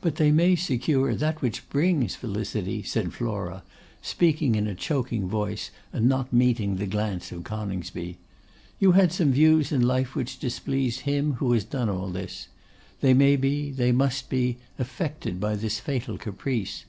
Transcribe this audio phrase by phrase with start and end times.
[0.00, 3.64] 'But they may secure that which brings felicity,' said Flora,
[4.00, 8.16] speaking in a choking voice, and not meeting the glance of Coningsby.
[8.78, 12.48] 'You had some views in life which displeased him who has done all this;
[13.02, 16.86] they may be, they must be, affected by this fatal caprice.